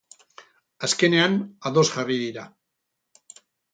[0.87, 1.37] Azkenean,
[1.71, 2.47] ados jarri dira.